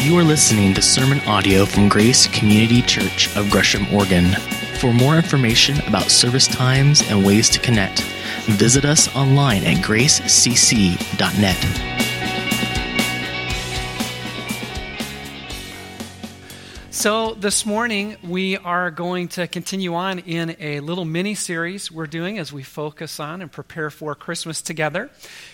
[0.00, 4.32] You are listening to sermon audio from Grace Community Church of Gresham, Oregon.
[4.80, 8.02] For more information about service times and ways to connect,
[8.46, 12.07] visit us online at gracecc.net.
[16.98, 22.08] So, this morning we are going to continue on in a little mini series we're
[22.08, 25.08] doing as we focus on and prepare for Christmas together.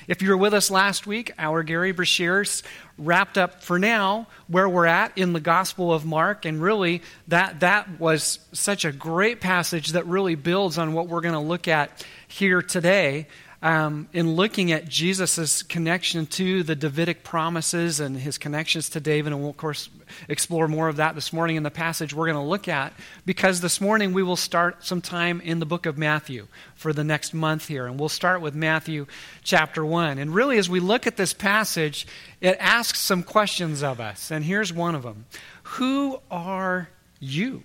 [0.08, 2.62] If you were with us last week, our Gary Brashears
[2.96, 7.60] wrapped up for now where we're at in the Gospel of Mark, and really that,
[7.60, 11.68] that was such a great passage that really builds on what we're going to look
[11.68, 13.26] at here today
[13.64, 19.32] um, in looking at Jesus' connection to the Davidic promises and his connections to David.
[19.32, 19.88] And we'll, of course,
[20.28, 22.92] explore more of that this morning in the passage we're going to look at,
[23.24, 27.02] because this morning we will start some time in the book of Matthew for the
[27.02, 27.86] next month here.
[27.86, 29.06] And we'll start with Matthew
[29.42, 30.18] chapter 1.
[30.18, 32.06] And really, as we look at this passage,
[32.42, 34.30] it asks some questions of us.
[34.30, 35.24] And here's one of them
[35.62, 37.62] Who are you?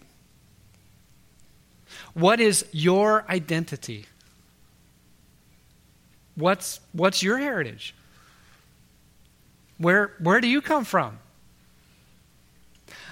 [2.13, 4.05] What is your identity?
[6.39, 7.93] What's, what's your heritage?
[9.77, 11.19] Where, where do you come from?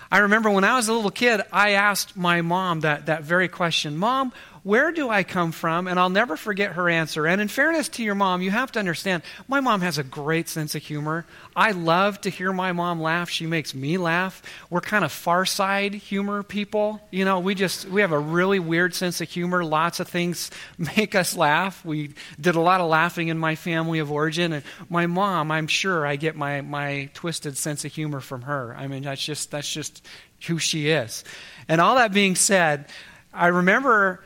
[0.10, 3.50] I remember when I was a little kid, I asked my mom that, that very
[3.50, 4.32] question Mom,
[4.64, 5.88] where do I come from?
[5.88, 7.28] And I'll never forget her answer.
[7.28, 10.50] And in fairness to your mom, you have to understand, my mom has a great
[10.50, 11.26] sense of humor.
[11.56, 13.30] I love to hear my mom laugh.
[13.30, 14.42] She makes me laugh.
[14.70, 17.02] We're kind of far side humor people.
[17.12, 19.64] You know, we just, we have a really weird sense of humor.
[19.64, 21.84] Lots of things make us laugh.
[21.86, 24.54] We did a lot of laughing in my family of origin.
[24.54, 28.76] And my mom, I'm sure I get my, my twisted sense of humor from her.
[28.78, 30.06] I mean, that's just, that's just
[30.46, 31.24] who she is.
[31.68, 32.88] And all that being said,
[33.34, 34.24] I remember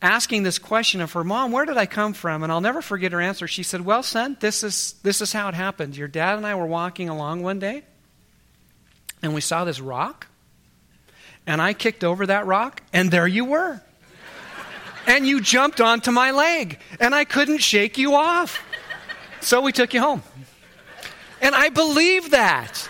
[0.00, 2.42] asking this question of her mom, Where did I come from?
[2.42, 3.48] And I'll never forget her answer.
[3.48, 5.96] She said, Well, son, this is, this is how it happened.
[5.96, 7.82] Your dad and I were walking along one day,
[9.22, 10.26] and we saw this rock,
[11.46, 13.80] and I kicked over that rock, and there you were.
[15.06, 18.62] and you jumped onto my leg, and I couldn't shake you off.
[19.40, 20.22] So we took you home.
[21.40, 22.88] And I believed that.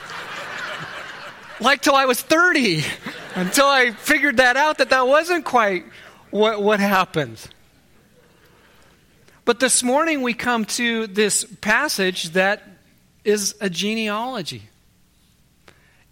[1.61, 2.85] Like till I was 30,
[3.35, 5.85] until I figured that out that that wasn't quite
[6.31, 7.49] what, what happens.
[9.45, 12.63] But this morning we come to this passage that
[13.25, 14.65] is a genealogy.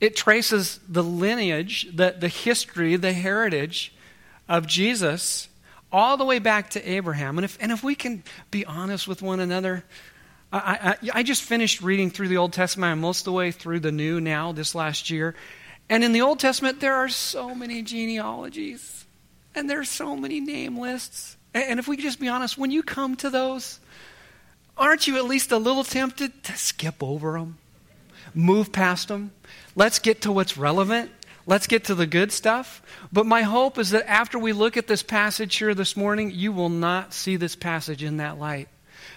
[0.00, 3.94] It traces the lineage, the, the history, the heritage
[4.48, 5.48] of Jesus
[5.92, 7.38] all the way back to Abraham.
[7.38, 9.84] And if, and if we can be honest with one another,
[10.52, 12.92] I, I, I just finished reading through the Old Testament.
[12.92, 15.34] I'm most of the way through the New now, this last year.
[15.88, 18.95] And in the Old Testament, there are so many genealogies.
[19.56, 21.36] And there's so many name lists.
[21.54, 23.80] And if we could just be honest, when you come to those,
[24.76, 27.56] aren't you at least a little tempted to skip over them?
[28.34, 29.32] Move past them?
[29.74, 31.10] Let's get to what's relevant.
[31.46, 32.82] Let's get to the good stuff.
[33.10, 36.52] But my hope is that after we look at this passage here this morning, you
[36.52, 38.68] will not see this passage in that light.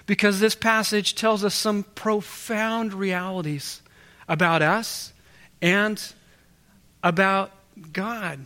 [0.06, 3.82] Because this passage tells us some profound realities
[4.30, 5.12] about us
[5.62, 6.02] and
[7.04, 7.52] about
[7.92, 8.46] God.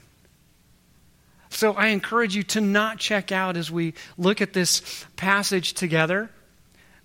[1.64, 6.30] So I encourage you to not check out as we look at this passage together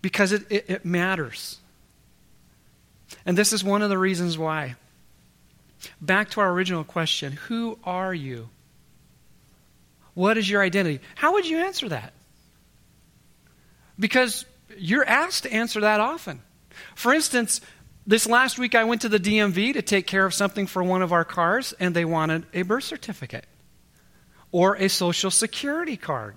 [0.02, 1.60] because it, it, it matters.
[3.24, 4.74] And this is one of the reasons why.
[6.00, 8.48] Back to our original question Who are you?
[10.14, 11.04] What is your identity?
[11.14, 12.12] How would you answer that?
[13.96, 14.44] Because
[14.76, 16.42] you're asked to answer that often.
[16.96, 17.60] For instance,
[18.08, 21.02] this last week I went to the DMV to take care of something for one
[21.02, 23.46] of our cars, and they wanted a birth certificate
[24.52, 26.34] or a social security card.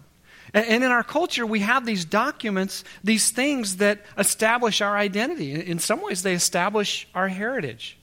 [0.53, 5.53] And in our culture, we have these documents, these things that establish our identity.
[5.53, 7.97] In some ways, they establish our heritage.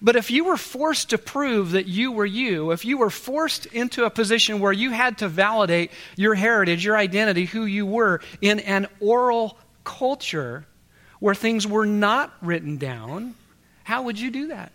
[0.00, 3.66] But if you were forced to prove that you were you, if you were forced
[3.66, 8.20] into a position where you had to validate your heritage, your identity, who you were,
[8.40, 10.64] in an oral culture
[11.18, 13.34] where things were not written down,
[13.82, 14.72] how would you do that?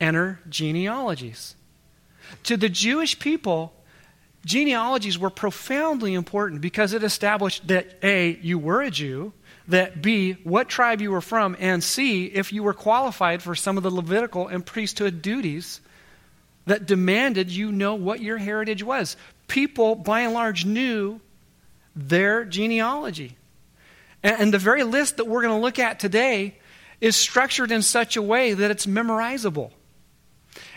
[0.00, 1.56] Enter genealogies.
[2.44, 3.72] To the Jewish people,
[4.44, 9.32] genealogies were profoundly important because it established that A, you were a Jew,
[9.68, 13.76] that B, what tribe you were from, and C, if you were qualified for some
[13.76, 15.80] of the Levitical and priesthood duties
[16.66, 19.16] that demanded you know what your heritage was.
[19.48, 21.20] People, by and large, knew
[21.94, 23.36] their genealogy.
[24.22, 26.58] And, the very list that we're going to look at today
[27.00, 29.70] is structured in such a way that it's memorizable.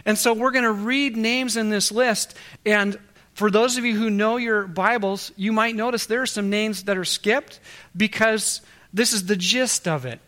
[0.05, 2.35] And so we're going to read names in this list.
[2.65, 2.97] And
[3.33, 6.83] for those of you who know your Bibles, you might notice there are some names
[6.83, 7.59] that are skipped
[7.95, 8.61] because
[8.93, 10.19] this is the gist of it.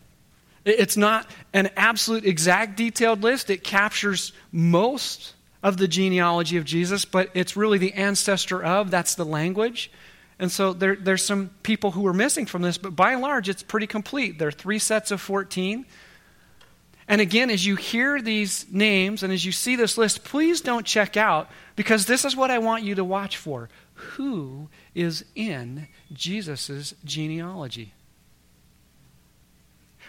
[0.64, 3.50] It's not an absolute exact detailed list.
[3.50, 9.14] It captures most of the genealogy of Jesus, but it's really the ancestor of, that's
[9.14, 9.90] the language.
[10.38, 13.48] And so there, there's some people who are missing from this, but by and large,
[13.48, 14.38] it's pretty complete.
[14.38, 15.86] There are three sets of 14.
[17.12, 20.86] And again, as you hear these names and as you see this list, please don't
[20.86, 23.68] check out because this is what I want you to watch for.
[23.92, 27.92] Who is in Jesus' genealogy?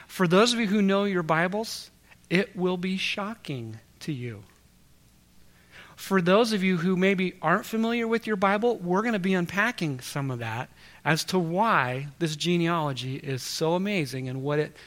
[0.08, 1.92] For those of you who know your Bibles,
[2.30, 4.46] it will be shocking to you.
[5.98, 9.34] For those of you who maybe aren't familiar with your Bible, we're going to be
[9.34, 10.70] unpacking some of that
[11.04, 14.78] as to why this genealogy is so amazing and what it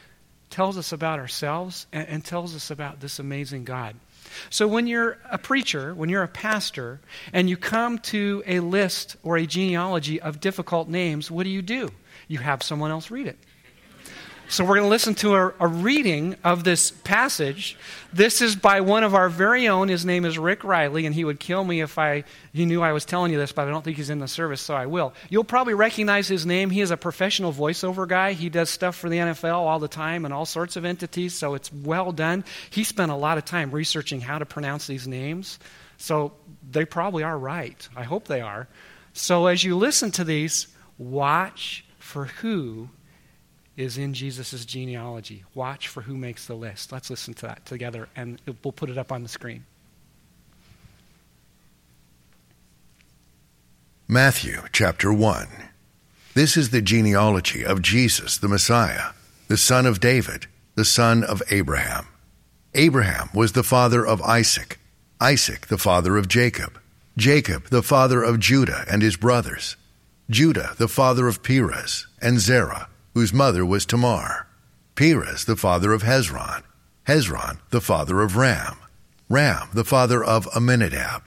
[0.51, 3.97] tells us about ourselves and, and tells us about this amazing God.
[4.51, 7.01] So, when you're a preacher, when you're a pastor,
[7.33, 11.63] and you come to a list or a genealogy of difficult names, what do you
[11.63, 11.91] do?
[12.29, 13.39] You have someone else read it.
[14.49, 17.77] So we're going to listen to a, a, reading of this passage.
[18.13, 19.89] This is by one of our very own.
[19.89, 22.23] His name is Rick Riley, and he would kill me if I
[22.53, 24.61] he knew I was telling you this, but I don't think he's in the service,
[24.61, 25.15] so I will.
[25.31, 26.71] You'll probably recognize his name.
[26.71, 28.35] He is a professional voiceover guy.
[28.35, 31.55] He does stuff for the NFL all the time and all sorts of entities, so
[31.55, 32.45] it's well done.
[32.71, 35.59] He spent a lot of time researching how to pronounce these names,
[35.97, 36.35] so
[36.71, 37.89] they probably are right.
[37.97, 38.69] I hope they are.
[39.13, 40.69] So as you listen to these,
[40.99, 42.91] watch for who
[43.77, 45.45] is in Jesus' genealogy.
[45.55, 46.93] Watch for who makes the list.
[46.93, 49.65] Let's listen to that together, and we'll put it up on the screen.
[54.09, 55.49] Matthew chapter 1.
[56.35, 59.13] This is the genealogy of Jesus, the Messiah,
[59.49, 62.07] the son of David, the son of Abraham.
[62.75, 64.79] Abraham was the father of Isaac,
[65.21, 66.79] Isaac the father of Jacob,
[67.17, 69.77] Jacob the father of Judah and his brothers,
[70.29, 74.47] Judah the father of Perez and Zerah whose mother was Tamar,
[74.95, 76.63] Perez the father of Hezron,
[77.09, 78.77] Hezron the father of Ram,
[79.31, 81.23] Ram the father of Amminadab,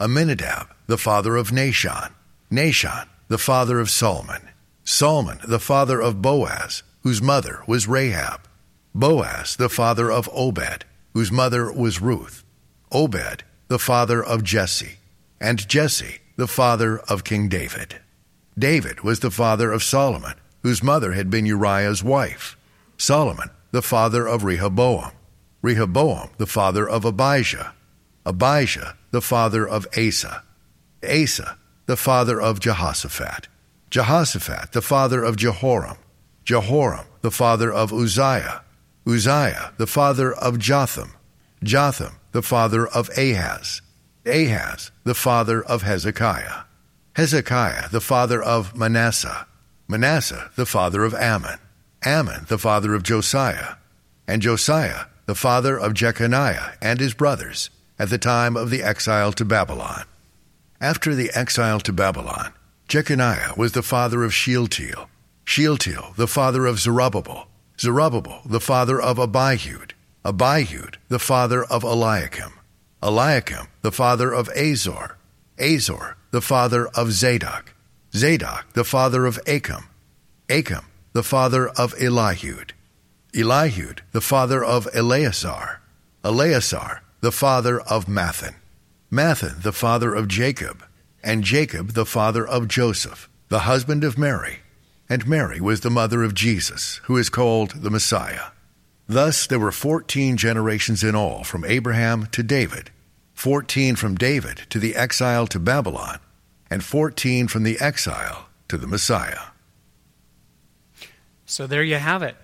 [0.00, 2.12] Amminadab the father of Nahshon,
[2.50, 4.48] Nahshon the father of Salmon,
[4.82, 8.48] Salmon the father of Boaz, whose mother was Rahab,
[8.94, 12.44] Boaz the father of Obed, whose mother was Ruth,
[12.90, 14.96] Obed the father of Jesse,
[15.38, 18.00] and Jesse the father of King David.
[18.58, 20.36] David was the father of Solomon,
[20.66, 22.56] whose mother had been Uriah's wife,
[22.98, 25.12] Solomon, the father of Rehoboam,
[25.62, 27.72] Rehoboam, the father of Abijah,
[28.24, 30.42] Abijah, the father of Asa,
[31.08, 33.46] Asa, the father of Jehoshaphat,
[33.90, 35.98] Jehoshaphat, the father of Jehoram,
[36.44, 38.64] Jehoram, the father of Uzziah,
[39.06, 41.12] Uzziah, the father of Jotham,
[41.62, 43.82] Jotham, the father of Ahaz,
[44.26, 46.64] Ahaz, the father of Hezekiah,
[47.14, 49.46] Hezekiah, the father of Manasseh,
[49.88, 51.58] Manasseh the father of Amon,
[52.04, 53.76] Amon, the father of Josiah,
[54.26, 59.32] and Josiah the father of Jeconiah and his brothers at the time of the exile
[59.32, 60.04] to Babylon.
[60.80, 62.52] After the exile to Babylon,
[62.88, 65.08] Jeconiah was the father of Shealtiel,
[65.44, 67.48] Shealtiel the father of Zerubbabel,
[67.80, 69.92] Zerubbabel the father of Abihud,
[70.24, 72.52] Abihud the father of Eliakim,
[73.02, 75.16] Eliakim the father of Azor,
[75.58, 77.72] Azor the father of Zadok,
[78.16, 79.88] Zadok, the father of Achim,
[80.48, 82.70] Achim, the father of Elihud,
[83.34, 85.80] Elihud, the father of Eleazar,
[86.24, 88.54] Eleazar, the father of Matthan,
[89.12, 90.82] Matthan, the father of Jacob,
[91.22, 94.60] and Jacob, the father of Joseph, the husband of Mary,
[95.08, 98.50] and Mary was the mother of Jesus, who is called the Messiah.
[99.06, 102.90] Thus there were fourteen generations in all from Abraham to David,
[103.34, 106.18] fourteen from David to the exile to Babylon,
[106.70, 109.50] and 14 from the exile to the Messiah.
[111.44, 112.36] So there you have it.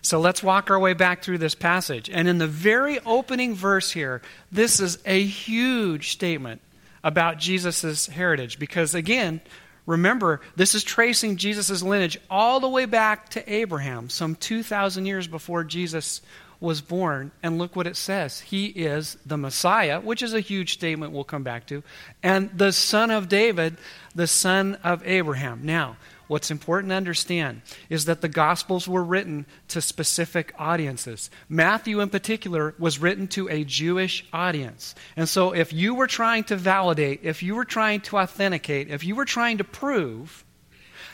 [0.00, 2.08] So let's walk our way back through this passage.
[2.08, 6.62] And in the very opening verse here, this is a huge statement
[7.04, 8.58] about Jesus' heritage.
[8.58, 9.40] Because again,
[9.86, 15.26] remember, this is tracing Jesus' lineage all the way back to Abraham, some 2,000 years
[15.26, 16.22] before Jesus
[16.60, 18.40] was born, and look what it says.
[18.40, 21.82] He is the Messiah, which is a huge statement we'll come back to,
[22.22, 23.76] and the son of David,
[24.14, 25.60] the son of Abraham.
[25.62, 25.96] Now,
[26.26, 31.30] what's important to understand is that the Gospels were written to specific audiences.
[31.48, 34.96] Matthew, in particular, was written to a Jewish audience.
[35.16, 39.04] And so, if you were trying to validate, if you were trying to authenticate, if
[39.04, 40.44] you were trying to prove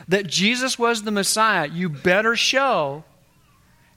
[0.09, 3.05] that Jesus was the Messiah, you better show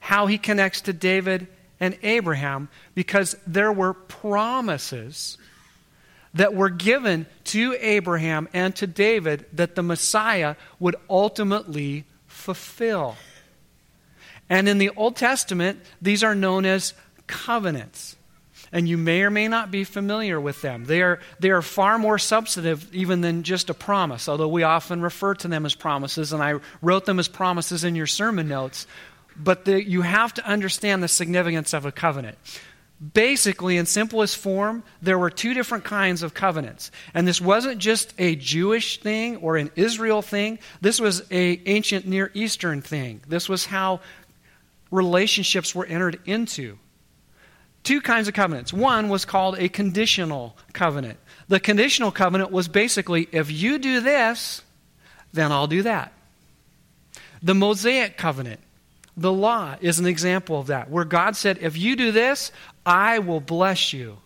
[0.08, 1.46] how he connects to David
[1.78, 5.36] and Abraham because there were promises
[6.32, 13.16] that were given to Abraham and to David that the Messiah would ultimately fulfill.
[14.48, 16.94] And in the Old Testament, these are known as
[17.26, 18.16] covenants.
[18.72, 20.84] And you may or may not be familiar with them.
[20.84, 25.00] They are, they are far more substantive even than just a promise, although we often
[25.02, 28.86] refer to them as promises, and I wrote them as promises in your sermon notes.
[29.38, 32.38] But the, you have to understand the significance of a covenant.
[33.14, 36.90] Basically, in simplest form, there were two different kinds of covenants.
[37.14, 40.58] And this wasn't just a Jewish thing or an Israel thing.
[40.80, 43.20] This was a ancient Near Eastern thing.
[43.28, 44.00] This was how
[44.90, 46.78] relationships were entered into.
[47.84, 48.72] Two kinds of covenants.
[48.72, 51.18] One was called a conditional covenant.
[51.46, 54.62] The conditional covenant was basically if you do this,
[55.32, 56.12] then I'll do that.
[57.42, 58.60] The Mosaic covenant
[59.18, 62.52] the law is an example of that, where God said, If you do this,
[62.86, 64.18] I will bless you.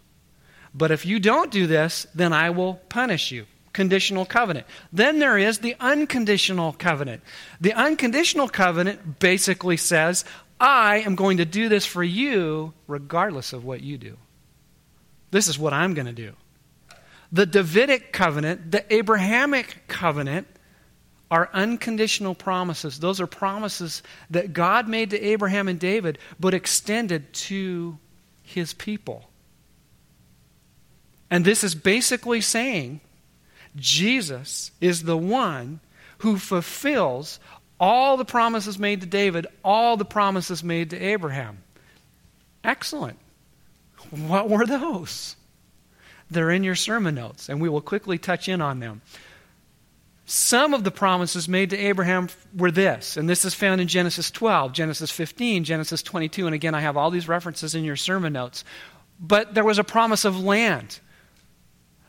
[0.75, 3.47] But if you don't do this, then I will punish you.
[3.73, 4.67] Conditional covenant.
[4.93, 7.23] Then there is the unconditional covenant.
[7.61, 10.27] The unconditional covenant basically says,
[10.61, 14.19] I am going to do this for you regardless of what you do.
[15.31, 16.33] This is what I'm going to do.
[17.33, 20.47] The Davidic covenant, the Abrahamic covenant,
[21.33, 23.01] are unconditional promises.
[23.01, 27.99] Those are promises that God made to Abraham and David, but extended to
[28.43, 29.31] his people.
[31.31, 33.01] And this is basically saying
[33.75, 35.81] Jesus is the one
[36.19, 37.41] who fulfills
[37.81, 41.63] all the promises made to David, all the promises made to Abraham.
[42.63, 43.19] Excellent.
[44.11, 45.37] What were those?
[46.31, 49.01] They're in your sermon notes, and we will quickly touch in on them.
[50.35, 54.31] Some of the promises made to Abraham were this, and this is found in Genesis
[54.31, 58.33] 12, Genesis 15, Genesis 22, and again, I have all these references in your sermon
[58.33, 58.65] notes.
[59.21, 61.01] But there was a promise of land.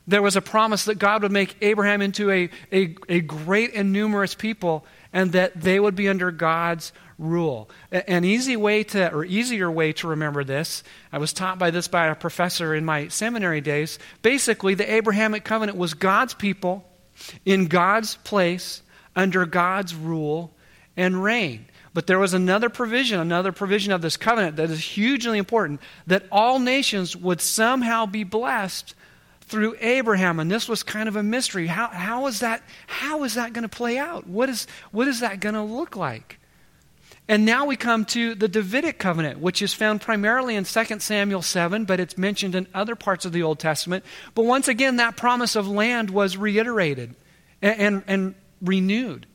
[0.08, 3.92] There was a promise that God would make Abraham into a, a, a great and
[3.92, 7.70] numerous people, and that they would be under God's rule.
[7.92, 11.90] An easy way to, or easier way to remember this, I was taught by this
[11.90, 14.00] by a professor in my seminary days.
[14.22, 16.86] Basically, the Abrahamic covenant was God's people
[17.46, 18.82] in God's place,
[19.16, 20.52] under God's rule
[20.98, 21.66] and reign.
[21.94, 26.26] But there was another provision, another provision of this covenant that is hugely important that
[26.32, 28.96] all nations would somehow be blessed
[29.42, 30.40] through Abraham.
[30.40, 31.68] And this was kind of a mystery.
[31.68, 34.26] How, how, is, that, how is that going to play out?
[34.26, 36.40] What is, what is that going to look like?
[37.28, 41.42] And now we come to the Davidic covenant, which is found primarily in 2 Samuel
[41.42, 44.04] 7, but it's mentioned in other parts of the Old Testament.
[44.36, 47.16] But once again, that promise of land was reiterated
[47.62, 49.26] and, and, and renewed.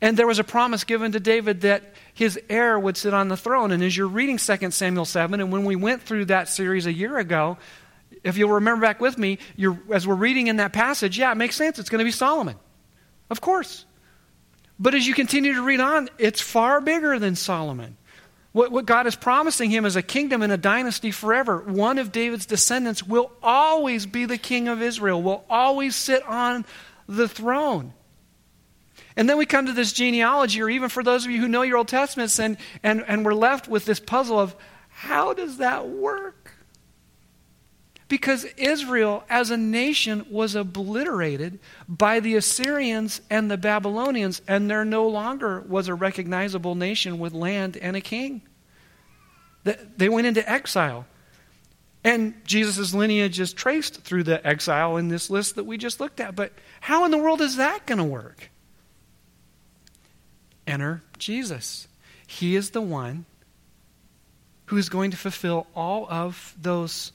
[0.00, 3.36] And there was a promise given to David that his heir would sit on the
[3.36, 3.72] throne.
[3.72, 6.92] And as you're reading 2 Samuel 7, and when we went through that series a
[6.92, 7.58] year ago,
[8.24, 9.38] if you'll remember back with me,
[9.92, 11.78] as we're reading in that passage, yeah, it makes sense.
[11.78, 12.56] It's going to be Solomon.
[13.30, 13.84] Of course.
[14.82, 17.96] But as you continue to read on, it's far bigger than Solomon.
[18.50, 21.58] What, what God is promising him is a kingdom and a dynasty forever.
[21.58, 26.64] One of David's descendants will always be the king of Israel, will always sit on
[27.06, 27.94] the throne.
[29.16, 31.62] And then we come to this genealogy, or even for those of you who know
[31.62, 34.56] your Old Testaments, and, and, and we're left with this puzzle of
[34.88, 36.41] how does that work?
[38.12, 44.84] Because Israel as a nation was obliterated by the Assyrians and the Babylonians, and there
[44.84, 48.42] no longer was a recognizable nation with land and a king.
[49.64, 51.06] They went into exile.
[52.04, 56.20] And Jesus' lineage is traced through the exile in this list that we just looked
[56.20, 56.36] at.
[56.36, 56.52] But
[56.82, 58.50] how in the world is that going to work?
[60.66, 61.88] Enter Jesus.
[62.26, 63.24] He is the one
[64.66, 67.12] who is going to fulfill all of those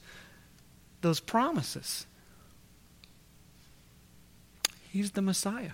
[1.01, 2.05] those promises.
[4.89, 5.71] He's the Messiah.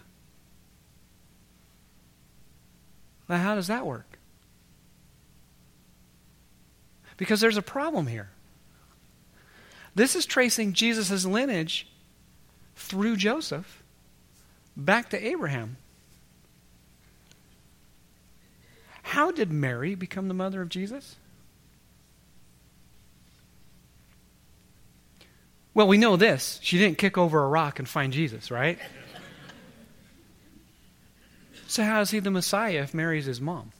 [3.30, 4.18] Now, how does that work?
[7.18, 8.30] Because there's a problem here.
[9.96, 11.88] This is tracing Jesus' lineage
[12.76, 13.84] through Joseph
[14.76, 15.78] back to Abraham.
[19.04, 21.18] How did Mary become the mother of Jesus?
[25.74, 26.60] Well, we know this.
[26.62, 28.78] She didn't kick over a rock and find Jesus, right?
[31.68, 33.72] so, how is he the Messiah if Mary's his mom?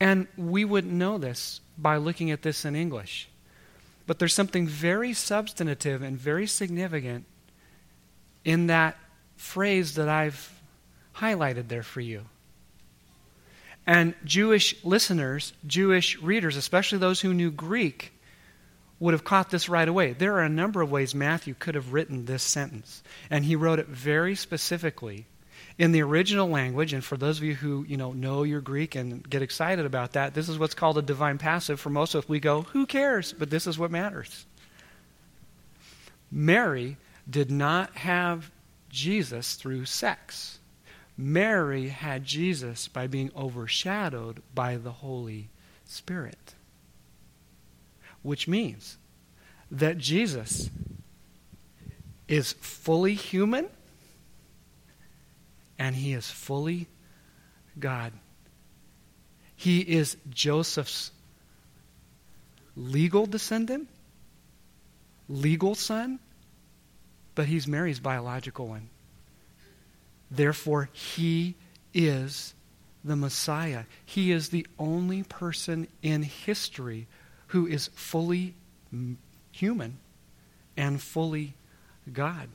[0.00, 3.28] And we wouldn't know this by looking at this in English.
[4.06, 7.24] But there's something very substantive and very significant
[8.44, 8.98] in that
[9.36, 10.52] phrase that I've
[11.16, 12.26] highlighted there for you.
[13.86, 18.12] And Jewish listeners, Jewish readers, especially those who knew Greek,
[18.98, 20.12] would have caught this right away.
[20.12, 23.78] There are a number of ways Matthew could have written this sentence, and he wrote
[23.78, 25.26] it very specifically
[25.76, 28.94] in the original language, and for those of you who you know know your Greek
[28.94, 31.80] and get excited about that, this is what's called a divine passive.
[31.80, 34.46] For most of us, we go, "Who cares?" But this is what matters.
[36.30, 36.96] Mary
[37.28, 38.50] did not have
[38.88, 40.58] Jesus through sex.
[41.16, 45.48] Mary had Jesus by being overshadowed by the Holy
[45.84, 46.54] Spirit.
[48.22, 48.96] Which means
[49.70, 50.70] that Jesus
[52.26, 53.68] is fully human
[55.78, 56.88] and he is fully
[57.78, 58.12] God.
[59.56, 61.10] He is Joseph's
[62.76, 63.88] legal descendant,
[65.28, 66.18] legal son,
[67.34, 68.88] but he's Mary's biological one.
[70.36, 71.54] Therefore, he
[71.92, 72.54] is
[73.04, 73.84] the Messiah.
[74.04, 77.06] He is the only person in history
[77.48, 78.54] who is fully
[79.52, 79.98] human
[80.76, 81.54] and fully
[82.12, 82.48] God.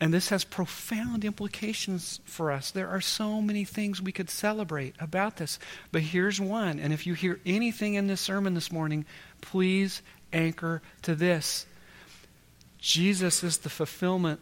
[0.00, 2.72] And this has profound implications for us.
[2.72, 5.60] There are so many things we could celebrate about this.
[5.92, 6.80] But here's one.
[6.80, 9.04] And if you hear anything in this sermon this morning,
[9.42, 11.66] please anchor to this
[12.78, 14.40] Jesus is the fulfillment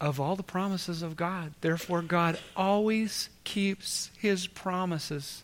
[0.00, 1.52] of all the promises of God.
[1.60, 5.42] Therefore, God always keeps his promises.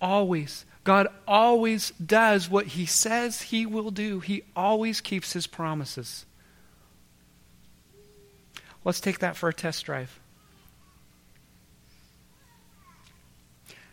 [0.00, 0.64] Always.
[0.84, 4.20] God always does what he says he will do.
[4.20, 6.24] He always keeps his promises.
[8.84, 10.20] Let's take that for a test drive.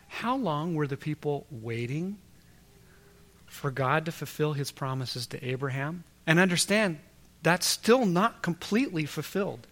[0.06, 2.18] How long were the people waiting
[3.46, 6.04] for God to fulfill his promises to Abraham?
[6.28, 7.00] And understand,
[7.44, 9.66] that's still not completely fulfilled.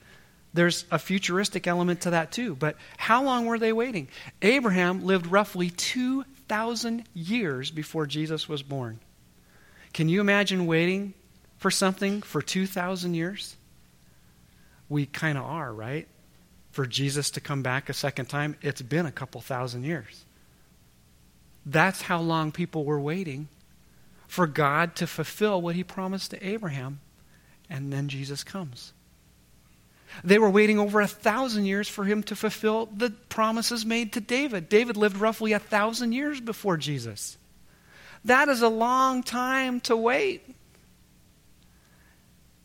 [0.55, 2.55] There's a futuristic element to that too.
[2.55, 4.09] But how long were they waiting?
[4.43, 9.01] Abraham lived roughly 2,000 years before Jesus was born.
[9.93, 11.15] Can you imagine waiting
[11.57, 13.57] for something for 2,000 years?
[14.93, 16.07] we kind of are, right?
[16.71, 20.25] For Jesus to come back a second time, it's been a couple thousand years.
[21.65, 23.49] That's how long people were waiting
[24.29, 27.01] for God to fulfill what he promised to Abraham,
[27.73, 28.93] and then Jesus comes.
[30.23, 34.21] They were waiting over a thousand years for him to fulfill the promises made to
[34.21, 34.69] David.
[34.69, 37.39] David lived roughly a thousand years before Jesus.
[38.27, 40.45] That is a long time to wait.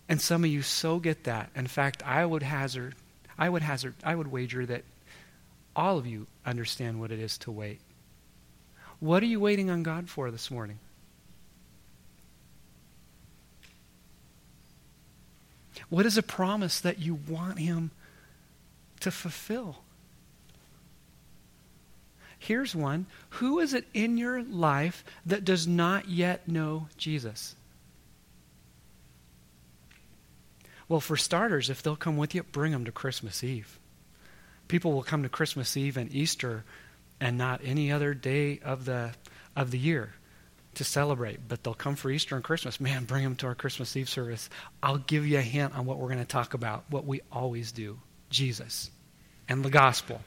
[0.10, 1.52] And some of you so get that.
[1.56, 2.94] In fact, I would hazard,
[3.38, 4.84] I would hazard, I would wager that
[5.74, 7.80] all of you understand what it is to wait.
[9.00, 10.80] What are you waiting on God for this morning?
[15.90, 17.92] What is a promise that you want Him
[19.02, 19.80] to fulfill?
[22.40, 23.08] Here's one.
[23.32, 27.56] Who is it in your life that does not yet know Jesus?
[30.88, 33.80] Well, for starters, if they'll come with you, bring them to Christmas Eve.
[34.68, 36.64] People will come to Christmas Eve and Easter
[37.20, 39.14] and not any other day of the,
[39.56, 40.14] of the year
[40.78, 42.80] to celebrate, but they'll come for Easter and Christmas.
[42.80, 44.50] Man, bring them to our Christmas Eve service.
[44.82, 47.72] I'll give you a hint on what we're going to talk about, what we always
[47.72, 48.92] do Jesus
[49.50, 50.22] and the gospel.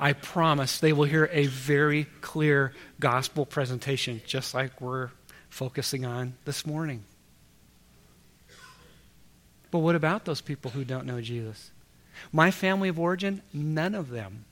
[0.00, 5.10] I promise they will hear a very clear gospel presentation, just like we're
[5.48, 7.04] focusing on this morning.
[9.70, 11.70] But what about those people who don't know Jesus?
[12.32, 14.44] My family of origin, none of them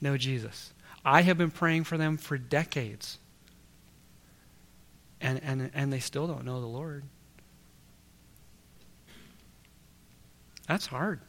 [0.00, 0.72] know Jesus.
[1.04, 3.18] I have been praying for them for decades.
[5.20, 7.04] And, and, and they still don't know the Lord.
[10.68, 11.20] That's hard.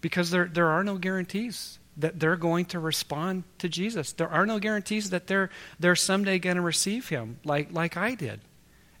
[0.00, 4.12] Because there, there are no guarantees that they're going to respond to Jesus.
[4.12, 8.14] There are no guarantees that they're, they're someday going to receive him like, like I
[8.14, 8.40] did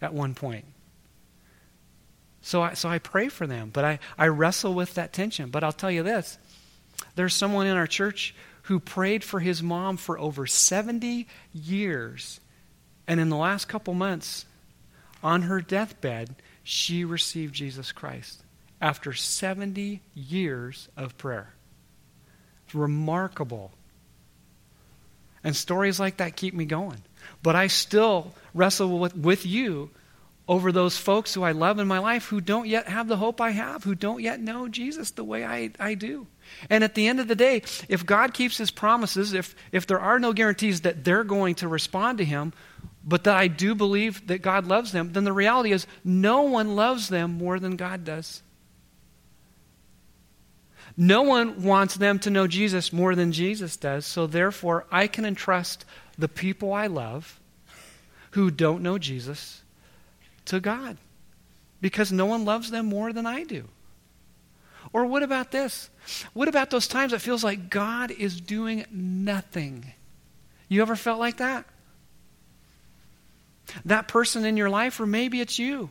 [0.00, 0.66] at one point.
[2.42, 5.50] So I, so I pray for them, but I, I wrestle with that tension.
[5.50, 6.38] But I'll tell you this
[7.14, 12.40] there's someone in our church who prayed for his mom for over 70 years.
[13.06, 14.46] And in the last couple months,
[15.22, 18.42] on her deathbed, she received Jesus Christ
[18.80, 21.54] after 70 years of prayer.
[22.66, 23.72] It's remarkable.
[25.44, 27.02] And stories like that keep me going.
[27.42, 29.90] But I still wrestle with, with you
[30.48, 33.40] over those folks who I love in my life who don't yet have the hope
[33.40, 36.26] I have, who don't yet know Jesus the way I, I do.
[36.68, 40.00] And at the end of the day, if God keeps his promises, if, if there
[40.00, 42.52] are no guarantees that they're going to respond to him,
[43.04, 46.76] but that I do believe that God loves them, then the reality is no one
[46.76, 48.42] loves them more than God does.
[50.96, 55.24] No one wants them to know Jesus more than Jesus does, so therefore I can
[55.24, 55.84] entrust
[56.18, 57.40] the people I love
[58.32, 59.62] who don't know Jesus
[60.46, 60.96] to God
[61.80, 63.68] because no one loves them more than I do.
[64.92, 65.88] Or what about this?
[66.34, 69.92] What about those times it feels like God is doing nothing?
[70.68, 71.64] You ever felt like that?
[73.84, 75.90] That person in your life, or maybe it's you,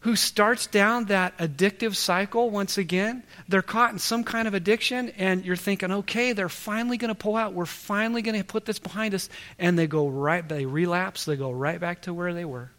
[0.00, 3.22] who starts down that addictive cycle once again.
[3.48, 7.14] They're caught in some kind of addiction, and you're thinking, okay, they're finally going to
[7.14, 7.52] pull out.
[7.52, 9.28] We're finally going to put this behind us.
[9.58, 12.70] And they go right, they relapse, they go right back to where they were.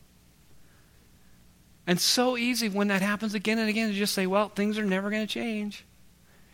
[1.85, 4.85] And so easy when that happens again and again to just say, well, things are
[4.85, 5.85] never going to change.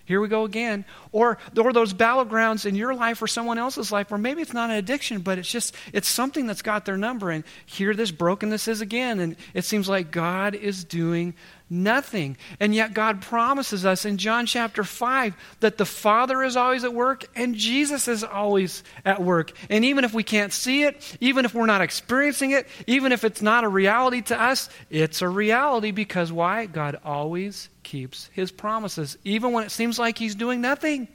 [0.08, 0.86] Here we go again.
[1.12, 4.70] Or, or those battlegrounds in your life or someone else's life where maybe it's not
[4.70, 7.30] an addiction, but it's just, it's something that's got their number.
[7.30, 9.20] And here this brokenness is again.
[9.20, 11.34] And it seems like God is doing
[11.70, 12.38] nothing.
[12.62, 16.94] And yet God promises us in John chapter 5 that the Father is always at
[16.94, 19.52] work and Jesus is always at work.
[19.70, 23.26] And even if we can't see it, even if we're not experiencing it, even if
[23.26, 26.66] it's not a reality to us, it's a reality because why?
[26.66, 31.08] God always keeps his promises, even when it seems like he's doing nothing.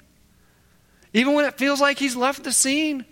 [1.12, 3.04] Even when it feels like he's left the scene.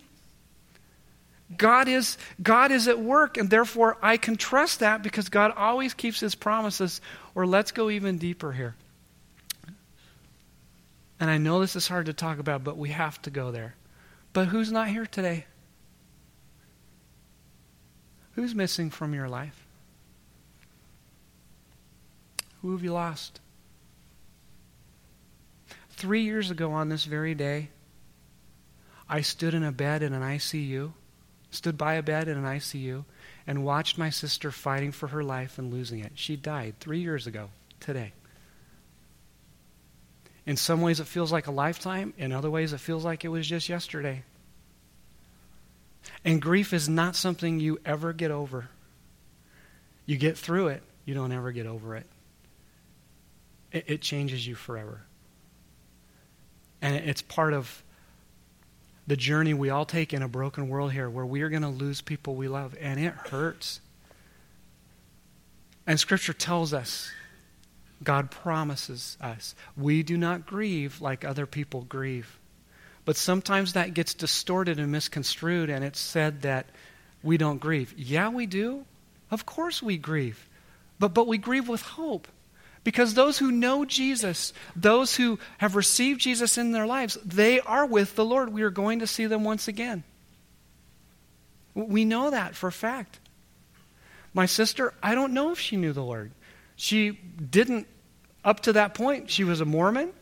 [1.58, 5.92] God is, God is at work, and therefore I can trust that because God always
[5.92, 7.02] keeps his promises.
[7.34, 8.76] Or let's go even deeper here.
[11.20, 13.74] And I know this is hard to talk about, but we have to go there.
[14.32, 15.44] But who's not here today?
[18.36, 19.66] Who's missing from your life?
[22.62, 23.40] Who have you lost?
[26.00, 27.68] Three years ago on this very day,
[29.08, 30.92] I stood in a bed in an ICU
[31.50, 33.04] stood by a bed in an ICU,
[33.46, 36.12] and watched my sister fighting for her life and losing it.
[36.14, 38.12] She died three years ago today.
[40.46, 42.14] In some ways, it feels like a lifetime.
[42.16, 44.22] In other ways, it feels like it was just yesterday.
[46.24, 48.68] And grief is not something you ever get over.
[50.06, 52.06] You get through it, you don't ever get over it.
[53.72, 55.02] It, it changes you forever.
[56.82, 57.82] And it's part of
[59.06, 61.68] the journey we all take in a broken world here where we are going to
[61.68, 63.80] lose people we love, and it hurts.
[65.86, 67.10] And Scripture tells us,
[68.02, 72.38] God promises us, we do not grieve like other people grieve.
[73.04, 76.66] But sometimes that gets distorted and misconstrued, and it's said that
[77.22, 77.92] we don't grieve.
[77.96, 78.84] Yeah, we do.
[79.30, 80.48] Of course we grieve.
[80.98, 82.28] But, but we grieve with hope.
[82.82, 87.84] Because those who know Jesus, those who have received Jesus in their lives, they are
[87.84, 88.52] with the Lord.
[88.52, 90.02] We are going to see them once again.
[91.74, 93.18] We know that for a fact.
[94.32, 96.32] My sister, I don't know if she knew the Lord.
[96.76, 97.86] She didn't,
[98.44, 100.12] up to that point, she was a Mormon,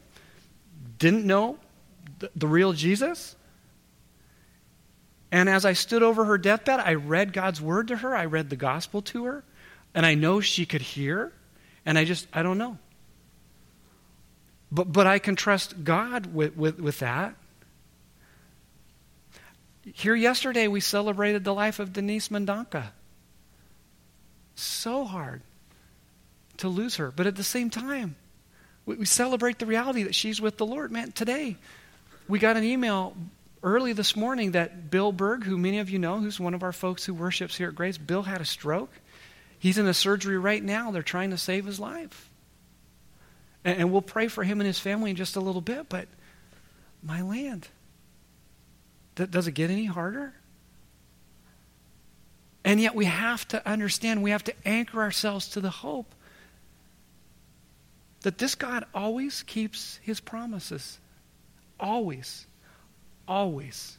[0.99, 1.59] didn't know
[2.19, 3.37] the, the real Jesus.
[5.31, 8.51] And as I stood over her deathbed, I read God's word to her, I read
[8.51, 9.45] the gospel to her,
[9.95, 11.33] and I know she could hear.
[11.89, 12.77] And I just, I don't know.
[14.71, 17.35] But, but I can trust God with, with, with that.
[19.95, 22.89] Here yesterday, we celebrated the life of Denise Mandanka.
[24.55, 25.41] So hard
[26.59, 27.11] to lose her.
[27.11, 28.17] But at the same time,
[28.85, 30.93] we, we celebrate the reality that she's with the Lord.
[30.93, 31.57] Man, today,
[32.29, 33.17] we got an email
[33.63, 36.75] early this morning that Bill Berg, who many of you know, who's one of our
[36.75, 38.91] folks who worships here at Grace, Bill had a stroke.
[39.59, 40.91] He's in a surgery right now.
[40.91, 42.31] They're trying to save his life.
[43.65, 46.07] And, and we'll pray for him and his family in just a little bit, but
[47.03, 47.69] my land.
[49.17, 50.33] Th- does it get any harder?
[52.65, 56.15] And yet we have to understand, we have to anchor ourselves to the hope
[58.23, 60.99] that this God always keeps his promises.
[61.81, 62.47] Always.
[63.27, 63.97] Always.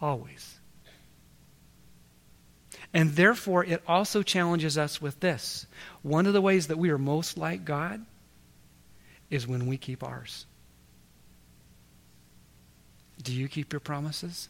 [0.00, 0.58] Always.
[2.94, 5.66] And therefore, it also challenges us with this.
[6.02, 8.04] One of the ways that we are most like God
[9.30, 10.46] is when we keep ours.
[13.22, 14.48] Do you keep your promises?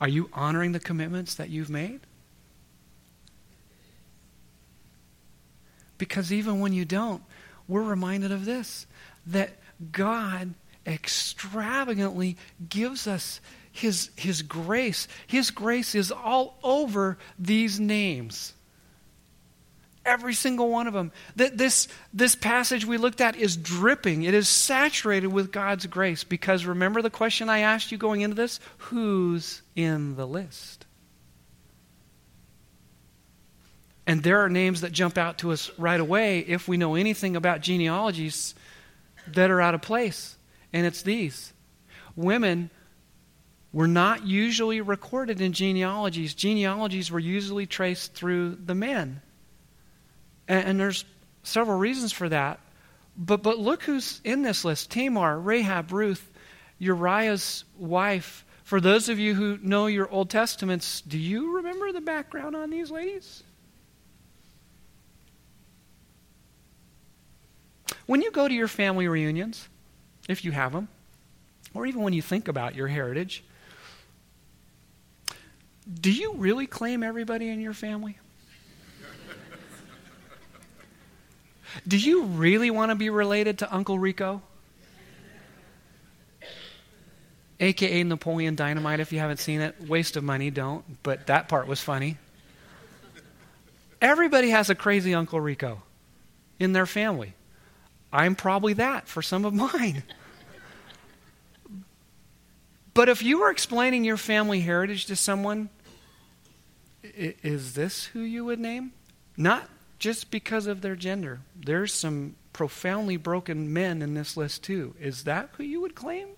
[0.00, 2.00] Are you honoring the commitments that you've made?
[5.98, 7.22] Because even when you don't,
[7.66, 8.86] we're reminded of this
[9.26, 9.50] that
[9.90, 10.54] God
[10.86, 12.36] extravagantly
[12.68, 13.40] gives us
[13.76, 15.06] his, his grace.
[15.26, 18.54] His grace is all over these names.
[20.04, 21.12] Every single one of them.
[21.34, 26.24] This, this passage we looked at is dripping, it is saturated with God's grace.
[26.24, 28.60] Because remember the question I asked you going into this?
[28.78, 30.86] Who's in the list?
[34.06, 37.34] And there are names that jump out to us right away if we know anything
[37.34, 38.54] about genealogies
[39.26, 40.36] that are out of place.
[40.72, 41.52] And it's these
[42.14, 42.70] women
[43.76, 46.32] were not usually recorded in genealogies.
[46.32, 49.20] Genealogies were usually traced through the men.
[50.48, 51.04] And, and there's
[51.42, 52.58] several reasons for that.
[53.18, 56.26] But, but look who's in this list Tamar, Rahab, Ruth,
[56.78, 58.46] Uriah's wife.
[58.64, 62.70] For those of you who know your Old Testaments, do you remember the background on
[62.70, 63.42] these ladies?
[68.06, 69.68] When you go to your family reunions,
[70.30, 70.88] if you have them,
[71.74, 73.44] or even when you think about your heritage,
[75.92, 78.18] do you really claim everybody in your family?
[81.86, 84.42] Do you really want to be related to Uncle Rico?
[87.60, 89.74] AKA Napoleon Dynamite, if you haven't seen it.
[89.88, 90.84] Waste of money, don't.
[91.02, 92.18] But that part was funny.
[94.00, 95.82] Everybody has a crazy Uncle Rico
[96.58, 97.34] in their family.
[98.12, 100.02] I'm probably that for some of mine.
[102.94, 105.68] But if you were explaining your family heritage to someone,
[107.14, 108.92] is this who you would name?
[109.36, 111.40] Not just because of their gender.
[111.56, 114.94] There's some profoundly broken men in this list too.
[115.00, 116.28] Is that who you would claim?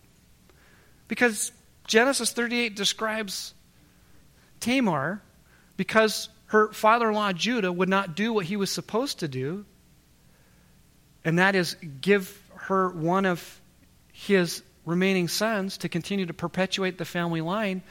[1.06, 1.52] Because
[1.86, 3.54] Genesis 38 describes
[4.60, 5.22] Tamar
[5.76, 9.64] because her father in law Judah would not do what he was supposed to do,
[11.24, 13.60] and that is give her one of
[14.12, 17.82] his remaining sons to continue to perpetuate the family line.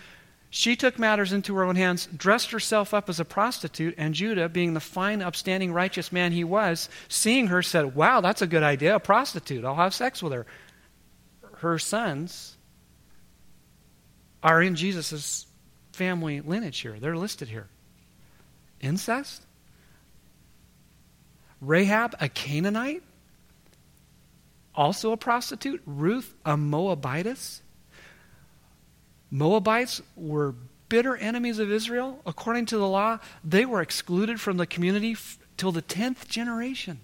[0.50, 4.48] She took matters into her own hands, dressed herself up as a prostitute, and Judah,
[4.48, 8.64] being the fine, upstanding, righteous man he was, seeing her, said, Wow, that's a good
[8.64, 9.66] idea, a prostitute.
[9.66, 10.46] I'll have sex with her.
[11.58, 12.56] Her sons
[14.42, 15.48] are in Jesus'
[15.92, 16.98] family lineage here.
[17.00, 17.68] They're listed here.
[18.80, 19.44] Incest?
[21.60, 23.04] Rahab, a Canaanite?
[24.76, 25.82] Also a prostitute?
[25.86, 27.62] Ruth, a Moabitess?
[29.30, 30.56] Moabites were
[30.90, 32.20] bitter enemies of Israel.
[32.26, 37.00] According to the law, they were excluded from the community f- till the 10th generation.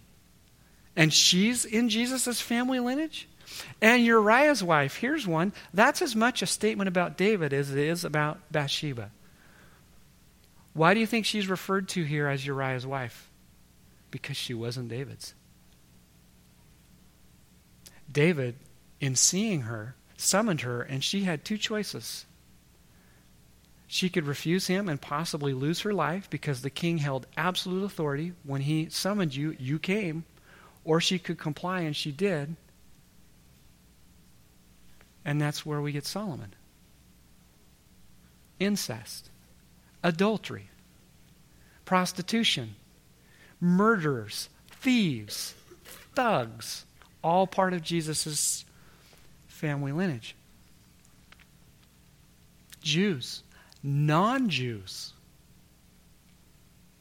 [0.95, 3.27] And she's in Jesus' family lineage?
[3.81, 5.53] And Uriah's wife, here's one.
[5.73, 9.12] That's as much a statement about David as it is about Bathsheba.
[10.73, 13.29] Why do you think she's referred to here as Uriah's wife?
[14.12, 15.33] Because she wasn't David's.
[18.12, 18.55] David,
[18.99, 22.26] in seeing her, summoned her, and she had two choices.
[23.88, 28.34] She could refuse him and possibly lose her life because the king held absolute authority.
[28.43, 30.26] When he summoned you, you came.
[30.84, 32.56] Or she could comply, and she did.
[35.23, 36.56] And that's where we get Solomon
[38.60, 39.30] incest,
[40.04, 40.69] adultery,
[41.86, 42.76] prostitution,
[43.60, 45.54] murderers, thieves,
[46.15, 46.86] thugs,
[47.23, 48.65] all part of Jesus'
[49.63, 50.36] family lineage.
[52.82, 53.43] Jews,
[53.82, 55.13] non Jews,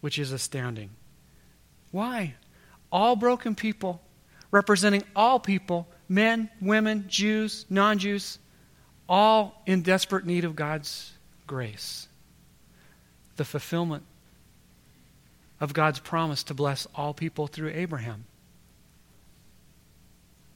[0.00, 0.90] which is astounding.
[1.90, 2.34] Why?
[2.92, 4.00] All broken people,
[4.52, 8.38] representing all people men, women, Jews, non Jews,
[9.08, 11.14] all in desperate need of God's
[11.48, 12.06] grace.
[13.38, 14.04] The fulfillment
[15.60, 18.24] of God's promise to bless all people through Abraham.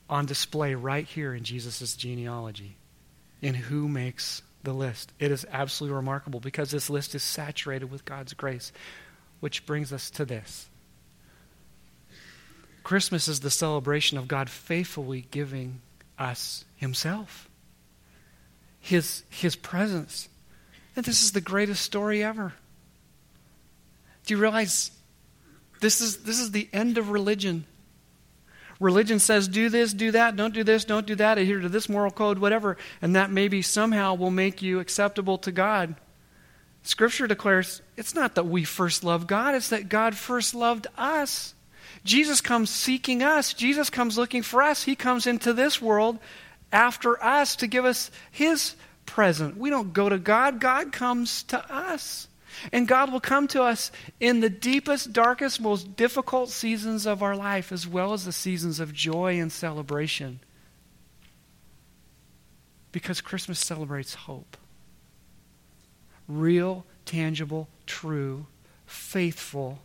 [0.08, 2.76] On display right here in Jesus' genealogy,
[3.42, 5.12] in who makes the list.
[5.18, 8.72] It is absolutely remarkable because this list is saturated with God's grace,
[9.40, 10.68] which brings us to this.
[12.82, 15.80] Christmas is the celebration of God faithfully giving
[16.18, 17.48] us Himself,
[18.80, 20.28] His, His presence.
[20.94, 22.52] And this is the greatest story ever.
[24.24, 24.90] Do you realize
[25.80, 27.64] this is, this is the end of religion?
[28.78, 31.88] Religion says, do this, do that, don't do this, don't do that, adhere to this
[31.88, 35.94] moral code, whatever, and that maybe somehow will make you acceptable to God.
[36.82, 41.54] Scripture declares it's not that we first love God, it's that God first loved us.
[42.04, 43.52] Jesus comes seeking us.
[43.52, 44.84] Jesus comes looking for us.
[44.84, 46.18] He comes into this world
[46.70, 49.56] after us to give us His present.
[49.56, 52.28] We don't go to God, God comes to us.
[52.72, 53.90] And God will come to us
[54.20, 58.80] in the deepest, darkest, most difficult seasons of our life, as well as the seasons
[58.80, 60.40] of joy and celebration.
[62.92, 64.56] Because Christmas celebrates hope
[66.28, 68.46] real, tangible, true,
[68.84, 69.78] faithful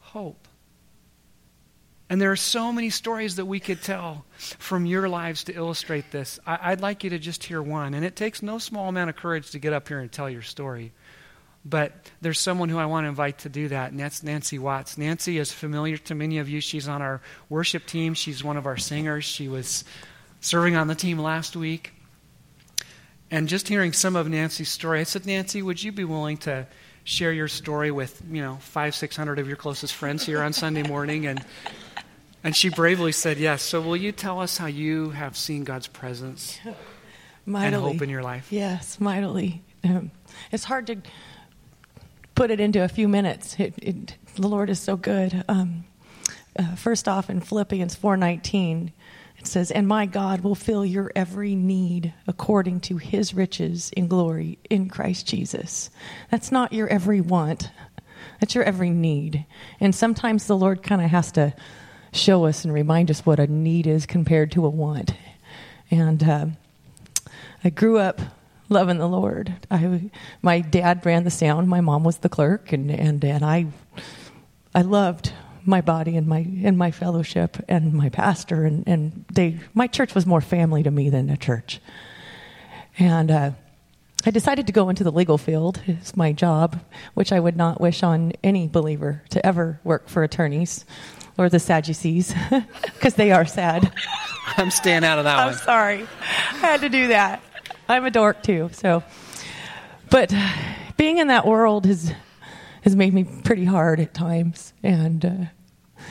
[0.00, 0.48] hope.
[2.10, 4.24] And there are so many stories that we could tell
[4.58, 6.40] from your lives to illustrate this.
[6.46, 7.92] I, would like you to just hear one.
[7.92, 10.42] And it takes no small amount of courage to get up here and tell your
[10.42, 10.92] story.
[11.68, 14.96] But there's someone who I want to invite to do that, and that's Nancy Watts.
[14.96, 16.60] Nancy is familiar to many of you.
[16.60, 19.24] She's on our worship team, she's one of our singers.
[19.24, 19.84] She was
[20.40, 21.92] serving on the team last week.
[23.30, 26.66] And just hearing some of Nancy's story, I said, Nancy, would you be willing to
[27.08, 30.52] share your story with, you know, five, six hundred of your closest friends here on
[30.52, 31.26] Sunday morning.
[31.26, 31.42] And,
[32.44, 33.62] and she bravely said yes.
[33.62, 36.58] So will you tell us how you have seen God's presence
[37.46, 37.76] mightily.
[37.76, 38.52] and hope in your life?
[38.52, 39.62] Yes, mightily.
[39.82, 40.10] Um,
[40.52, 40.96] it's hard to
[42.38, 43.56] put it into a few minutes.
[43.58, 45.44] It, it, the Lord is so good.
[45.48, 45.84] Um,
[46.56, 48.92] uh, first off, in Philippians 4:19,
[49.38, 54.06] it says, "And my God will fill your every need according to His riches in
[54.06, 55.90] glory in Christ Jesus."
[56.30, 57.72] That's not your every want;
[58.38, 59.44] that's your every need.
[59.80, 61.52] And sometimes the Lord kind of has to
[62.12, 65.12] show us and remind us what a need is compared to a want.
[65.90, 66.46] And uh,
[67.64, 68.20] I grew up
[68.68, 69.54] loving the Lord.
[69.70, 70.10] I,
[70.42, 71.68] my dad ran the sound.
[71.68, 73.66] My mom was the clerk, and and and I,
[74.74, 75.32] I loved
[75.64, 80.14] my body and my and my fellowship and my pastor and and they my church
[80.14, 81.80] was more family to me than a church.
[82.98, 83.50] And uh,
[84.26, 85.80] I decided to go into the legal field.
[85.86, 86.80] It's my job,
[87.14, 90.84] which I would not wish on any believer to ever work for attorneys
[91.36, 92.34] or the Sadducees,
[92.82, 93.92] because they are sad.
[94.56, 95.54] I'm staying out of that I'm one.
[95.58, 96.08] sorry.
[96.50, 97.40] I had to do that.
[97.90, 99.02] I'm a dork too, so.
[100.10, 100.34] But
[100.98, 102.12] being in that world has
[102.82, 106.04] has made me pretty hard at times, and uh,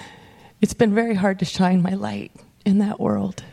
[0.60, 2.32] it's been very hard to shine my light
[2.66, 3.44] in that world.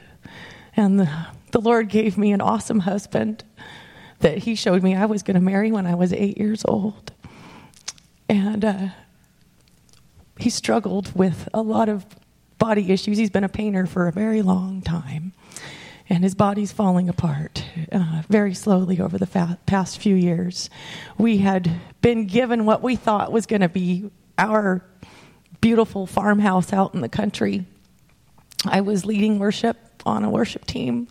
[0.77, 1.09] And the,
[1.53, 3.45] the Lord gave me an awesome husband
[4.21, 7.13] that He showed me I was going to marry when I was eight years old,
[8.29, 8.89] and uh,
[10.39, 12.07] he struggled with a lot of
[12.59, 13.19] body issues.
[13.19, 15.35] He's been a painter for a very long time
[16.09, 20.69] and his body's falling apart uh, very slowly over the fa- past few years.
[21.19, 24.85] We had been given what we thought was going to be our
[25.61, 27.65] beautiful farmhouse out in the country.
[28.67, 31.09] I was leading worship on a worship team,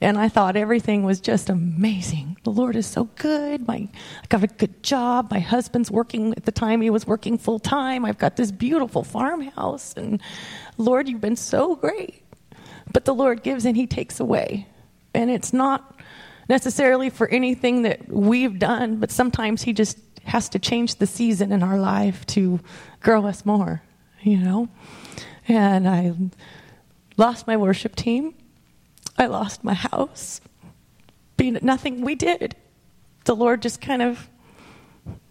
[0.00, 2.36] and I thought everything was just amazing.
[2.44, 3.66] The Lord is so good.
[3.66, 5.30] My, I got a good job.
[5.30, 8.04] My husband's working at the time; he was working full time.
[8.04, 10.20] I've got this beautiful farmhouse, and
[10.76, 12.23] Lord, you've been so great.
[12.92, 14.66] But the Lord gives and He takes away.
[15.14, 16.00] And it's not
[16.48, 21.52] necessarily for anything that we've done, but sometimes He just has to change the season
[21.52, 22.60] in our life to
[23.00, 23.82] grow us more,
[24.22, 24.68] you know?
[25.46, 26.14] And I
[27.16, 28.34] lost my worship team.
[29.18, 30.40] I lost my house.
[31.36, 32.56] Being nothing we did.
[33.24, 34.28] The Lord just kind of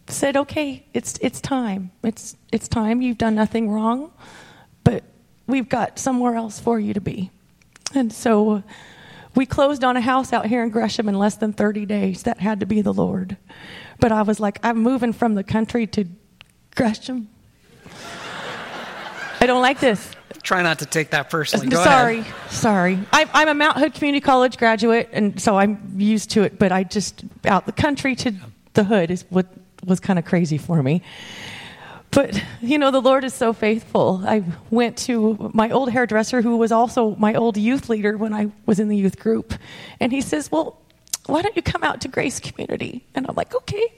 [0.08, 1.92] said, "Okay, it's it's time.
[2.04, 3.02] It's it's time.
[3.02, 4.12] You've done nothing wrong,
[4.84, 5.04] but
[5.48, 7.32] we've got somewhere else for you to be."
[7.96, 8.64] And so
[9.36, 12.24] we closed on a house out here in Gresham in less than 30 days.
[12.24, 13.38] That had to be the Lord.
[14.00, 16.06] But I was like, I'm moving from the country to
[16.76, 17.30] Gresham.
[19.40, 20.12] I don't like this.
[20.42, 21.68] Try not to take that personally.
[21.68, 22.52] Go sorry, ahead.
[22.52, 23.00] sorry.
[23.14, 26.60] I, I'm a Mount Hood Community College graduate, and so I'm used to it.
[26.60, 28.34] But I just out the country to
[28.74, 29.48] the hood is what
[29.86, 31.02] was kind of crazy for me.
[32.14, 34.22] But you know, the Lord is so faithful.
[34.26, 38.52] I went to my old hairdresser, who was also my old youth leader when I
[38.66, 39.54] was in the youth group,
[40.00, 40.80] and he says, "Well,
[41.26, 43.94] why don't you come out to Grace Community?" And I'm like, "Okay,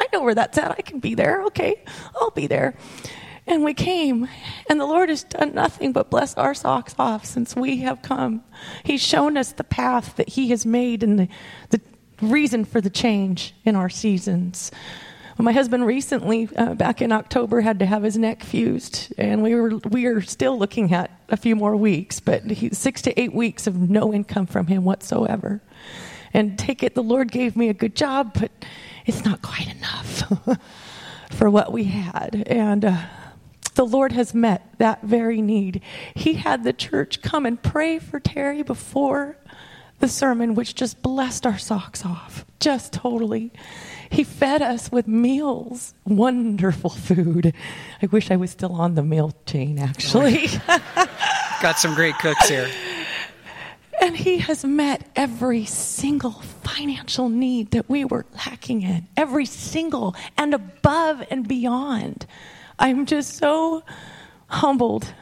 [0.00, 0.70] I know where that's at.
[0.70, 1.42] I can be there.
[1.44, 1.82] Okay,
[2.20, 2.74] I'll be there."
[3.48, 4.28] And we came,
[4.68, 8.42] and the Lord has done nothing but bless our socks off since we have come.
[8.82, 11.28] He's shown us the path that He has made and the,
[11.70, 11.80] the
[12.20, 14.72] reason for the change in our seasons.
[15.38, 19.54] My husband recently, uh, back in October, had to have his neck fused, and we
[19.54, 23.34] were we are still looking at a few more weeks, but he, six to eight
[23.34, 25.60] weeks of no income from him whatsoever.
[26.32, 28.50] And take it, the Lord gave me a good job, but
[29.04, 30.58] it's not quite enough
[31.30, 32.84] for what we had, and.
[32.84, 33.02] Uh,
[33.74, 35.82] the Lord has met that very need.
[36.14, 39.36] He had the church come and pray for Terry before
[39.98, 43.52] the sermon, which just blessed our socks off, just totally.
[44.10, 47.52] He fed us with meals, wonderful food.
[48.02, 50.48] I wish I was still on the meal chain, actually.
[51.62, 52.68] Got some great cooks here.
[54.00, 60.14] and He has met every single financial need that we were lacking in, every single
[60.36, 62.26] and above and beyond.
[62.78, 63.82] I'm just so
[64.48, 65.12] humbled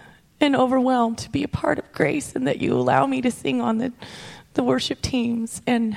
[0.41, 3.61] and overwhelmed to be a part of Grace and that you allow me to sing
[3.61, 3.93] on the,
[4.55, 5.63] the worship teams.
[5.67, 5.97] And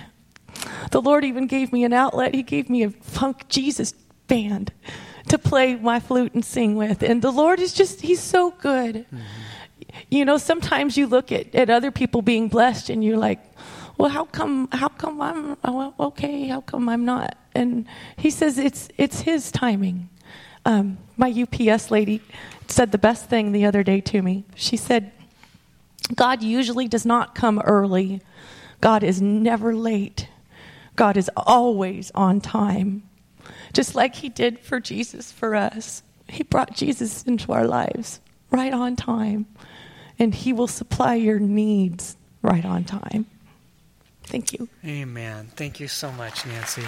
[0.91, 2.33] the Lord even gave me an outlet.
[2.33, 3.93] He gave me a funk Jesus
[4.27, 4.71] band
[5.29, 7.03] to play my flute and sing with.
[7.03, 8.95] And the Lord is just, He's so good.
[8.95, 9.17] Mm-hmm.
[10.09, 13.39] You know, sometimes you look at, at other people being blessed and you're like,
[13.97, 15.57] well, how come, how come I'm,
[15.99, 17.35] okay, how come I'm not?
[17.55, 20.09] And He says it's, it's His timing.
[20.65, 22.21] Um, my UPS lady
[22.67, 24.45] said the best thing the other day to me.
[24.55, 25.11] She said,
[26.13, 28.21] God usually does not come early,
[28.79, 30.27] God is never late,
[30.97, 33.03] God is always on time.
[33.73, 36.03] just like He did for Jesus for us.
[36.27, 38.19] He brought Jesus into our lives
[38.51, 39.45] right on time,
[40.19, 43.25] and He will supply your needs right on time.
[44.23, 44.67] Thank you.
[44.85, 45.47] Amen.
[45.55, 46.83] Thank you so much, Nancy.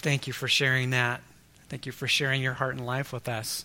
[0.00, 1.20] Thank you for sharing that.
[1.68, 3.64] Thank you for sharing your heart and life with us.